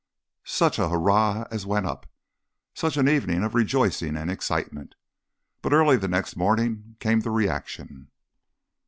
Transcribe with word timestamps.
Such 0.47 0.79
a 0.79 0.89
hurrah 0.89 1.45
as 1.51 1.67
went 1.67 1.85
up! 1.85 2.07
Such 2.73 2.97
an 2.97 3.07
evening 3.07 3.43
of 3.43 3.53
rejoicing 3.53 4.17
and 4.17 4.31
excitement! 4.31 4.95
But 5.61 5.73
early 5.73 5.95
the 5.95 6.07
next 6.07 6.35
morning 6.35 6.95
came 6.99 7.19
the 7.19 7.29
reaction. 7.29 8.07